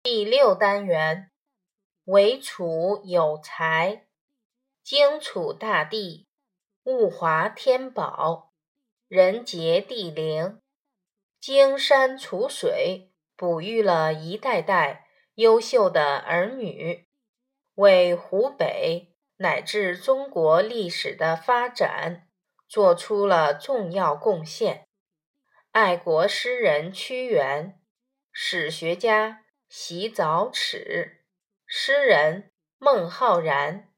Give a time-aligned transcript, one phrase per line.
[0.00, 1.32] 第六单元，
[2.04, 4.06] 惟楚有才，
[4.84, 6.28] 荆楚大地，
[6.84, 8.52] 物华天宝，
[9.08, 10.60] 人杰地灵，
[11.40, 17.08] 荆山楚水，哺育了一代代优秀的儿女，
[17.74, 22.28] 为湖北乃至中国历史的发展
[22.68, 24.86] 做出了重要贡献。
[25.72, 27.78] 爱国诗人屈原，
[28.32, 29.44] 史学家。
[29.68, 31.24] 习早齿，
[31.66, 33.92] 诗人孟浩然，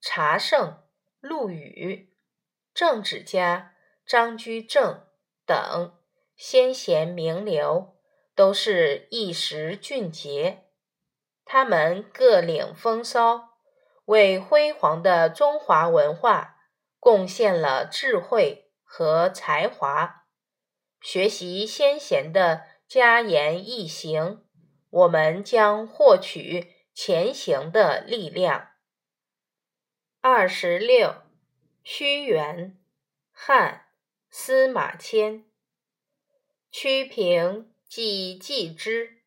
[0.00, 0.82] 茶圣
[1.20, 2.12] 陆羽，
[2.74, 5.06] 政治家张居正
[5.44, 5.96] 等
[6.34, 7.96] 先贤名流，
[8.34, 10.64] 都是一时俊杰。
[11.44, 13.50] 他们各领风骚，
[14.06, 16.56] 为辉煌的中华文化
[16.98, 20.26] 贡献了智慧和才华。
[21.00, 24.45] 学习先贤的家言义行。
[24.96, 28.70] 我们将获取前行的力量。
[30.22, 31.16] 二十六，
[31.84, 32.78] 屈原，
[33.30, 33.88] 汉，
[34.30, 35.44] 司马迁。
[36.70, 39.18] 屈平既继之，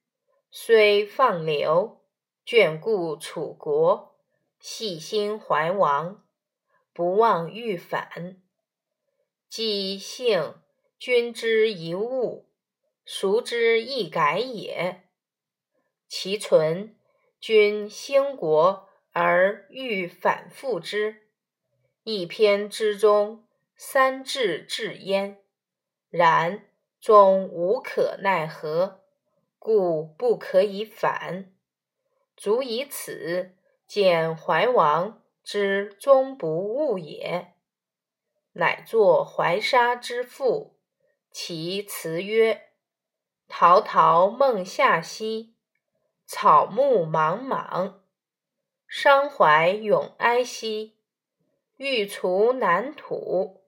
[0.49, 2.01] 虽放流，
[2.43, 4.15] 眷顾楚国，
[4.59, 6.25] 系心怀王，
[6.93, 8.41] 不忘欲反。
[9.47, 10.55] 既幸
[10.97, 12.49] 君之一物，
[13.05, 15.03] 孰之易改也？
[16.09, 16.95] 其存，
[17.39, 21.27] 君兴国而欲反复之，
[22.03, 25.37] 一篇之中，三至至焉。
[26.09, 26.65] 然
[26.99, 29.01] 终无可奈何，
[29.59, 31.53] 故不可以反。
[32.35, 37.53] 足以此，见怀王之终不悟也。
[38.53, 40.75] 乃作怀沙之赋，
[41.29, 42.69] 其辞曰
[43.47, 45.53] ：“陶陶孟夏兮。”
[46.31, 48.01] 草木茫茫，
[48.87, 50.93] 伤怀永哀兮；
[51.77, 53.63] 欲除南土，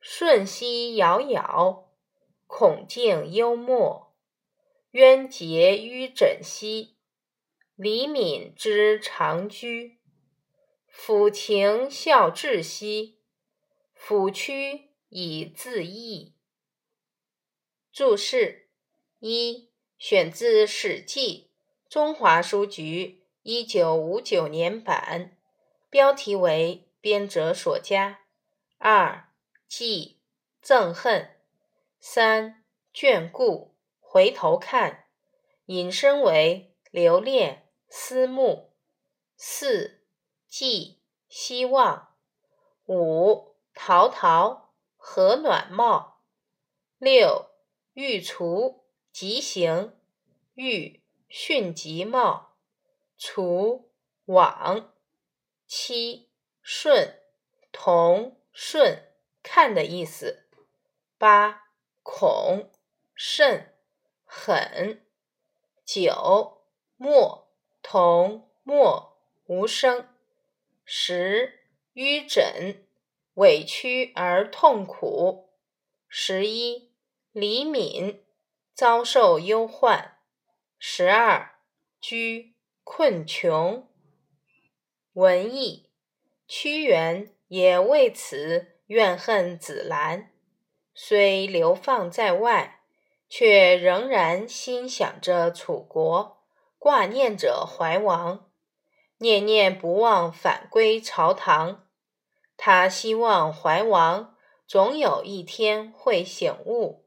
[0.00, 1.92] 瞬息杳杳，
[2.48, 4.16] 恐境幽默。
[4.90, 6.96] 渊洁于枕兮，
[7.76, 10.00] 李敏之长居。
[10.92, 13.20] 抚琴孝志兮，
[13.96, 16.34] 抚屈以自抑。
[17.92, 18.70] 注释
[19.20, 21.46] 一：选自《史记》。
[21.90, 25.36] 中华书局一九五九年版，
[25.90, 28.20] 标题为编者所加。
[28.78, 29.28] 二
[29.66, 30.20] 记
[30.62, 31.30] 憎恨，
[31.98, 32.62] 三
[32.94, 35.06] 眷顾回头看，
[35.64, 38.70] 引申为留恋思慕。
[39.36, 40.04] 四
[40.46, 42.14] 寄希望。
[42.86, 46.20] 五陶陶和暖帽。
[46.98, 47.50] 六
[47.94, 49.98] 欲除即行
[50.54, 50.99] 欲。
[51.30, 52.56] 迅即冒，
[53.16, 53.88] 除
[54.24, 54.92] 往
[55.64, 56.28] 七
[56.60, 57.22] 顺
[57.70, 60.48] 同顺看的意思。
[61.16, 61.68] 八
[62.02, 62.70] 恐
[63.14, 63.74] 甚
[64.24, 65.06] 狠。
[65.84, 66.62] 九
[66.96, 67.48] 默
[67.80, 69.16] 同默
[69.46, 70.08] 无声。
[70.84, 71.60] 十
[71.94, 72.84] 淤枕
[73.34, 75.50] 委屈而痛苦。
[76.08, 76.92] 十一
[77.30, 78.24] 李敏
[78.74, 80.19] 遭受忧患。
[80.82, 81.56] 十二，
[82.00, 82.54] 居
[82.84, 83.86] 困穷。
[85.12, 85.90] 文艺，
[86.48, 90.32] 屈原也为此怨恨子兰，
[90.94, 92.80] 虽流放在外，
[93.28, 96.42] 却仍然心想着楚国，
[96.78, 98.50] 挂念着怀王，
[99.18, 101.86] 念念不忘返归朝堂。
[102.56, 104.34] 他希望怀王
[104.66, 107.04] 总有一天会醒悟，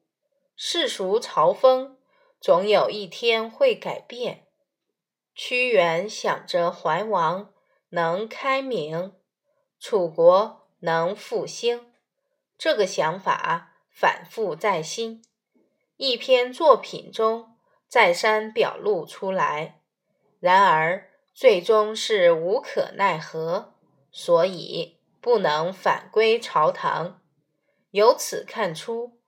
[0.55, 1.97] 世俗朝风。
[2.43, 4.47] 总有一天会改变。
[5.33, 7.53] 屈原想着怀王
[7.91, 9.13] 能开明，
[9.79, 11.93] 楚国能复兴，
[12.57, 15.23] 这个想法反复在心，
[15.95, 17.55] 一篇作品中
[17.87, 19.79] 再三表露出来。
[20.41, 23.75] 然而最终是无可奈何，
[24.11, 27.21] 所以不能返归朝堂。
[27.91, 29.22] 由此看出。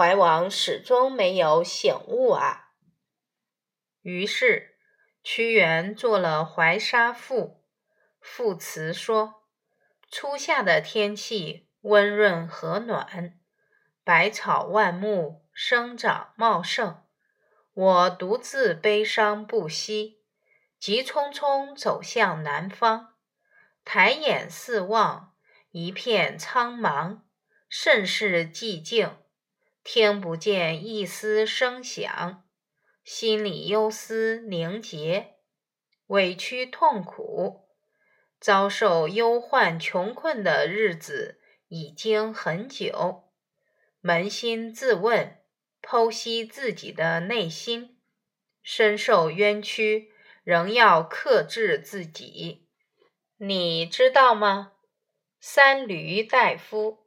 [0.00, 2.70] 怀王始终没有醒悟啊！
[4.00, 4.78] 于是
[5.22, 7.42] 屈原做了《怀沙赋》，
[8.18, 9.42] 赋词说
[10.10, 13.38] ：“初夏的天气温润和暖，
[14.02, 17.02] 百草万木生长茂盛。
[17.74, 20.22] 我独自悲伤不息，
[20.78, 23.16] 急匆匆走向南方。
[23.84, 25.34] 抬眼四望，
[25.72, 27.20] 一片苍茫，
[27.68, 29.14] 甚是寂静。”
[29.82, 32.44] 听不见一丝声响，
[33.02, 35.36] 心里忧思凝结，
[36.06, 37.68] 委屈痛苦，
[38.38, 43.30] 遭受忧患穷困的日子已经很久。
[44.02, 45.38] 扪心自问，
[45.82, 47.98] 剖析自己的内心，
[48.62, 50.12] 深受冤屈，
[50.44, 52.68] 仍要克制自己。
[53.38, 54.72] 你知道吗？
[55.40, 57.06] 三闾大夫，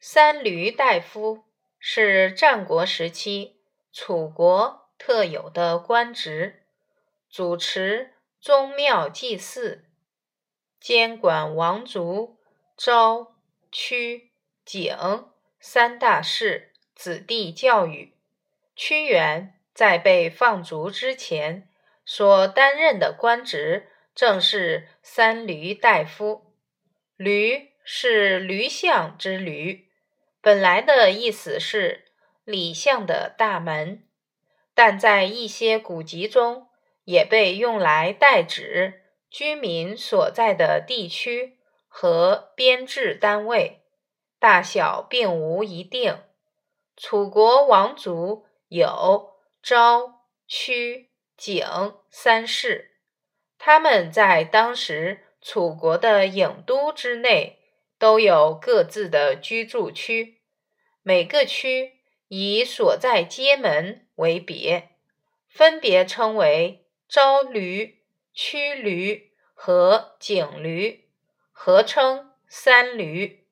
[0.00, 1.43] 三闾大夫
[1.86, 3.58] 是战国时期
[3.92, 6.62] 楚国特有的官职，
[7.28, 9.84] 主持宗庙祭祀，
[10.80, 12.38] 监管王族
[12.74, 13.36] 昭、
[13.70, 14.30] 屈、
[14.64, 14.96] 景
[15.60, 18.14] 三大氏子弟教育。
[18.74, 21.68] 屈原在被放逐之前
[22.06, 23.90] 所担任的官职。
[24.14, 26.54] 正是三闾大夫，
[27.18, 29.82] 闾是驴相之闾，
[30.44, 32.04] 本来的意思是
[32.44, 34.06] 里巷的大门，
[34.74, 36.68] 但在一些古籍中
[37.04, 39.00] 也被用来代指
[39.30, 41.56] 居民所在的地区
[41.88, 43.84] 和编制单位，
[44.38, 46.18] 大小并无一定。
[46.94, 49.30] 楚国王族有
[49.62, 51.08] 昭、屈、
[51.38, 51.66] 景
[52.10, 52.90] 三世。
[53.58, 57.60] 他们在当时楚国的郢都之内
[58.04, 60.42] 都有各自的居住区，
[61.02, 64.90] 每个区以所在街门为别，
[65.48, 68.02] 分别称为朝驴、
[68.34, 71.08] 区驴和景驴，
[71.50, 73.43] 合称三驴。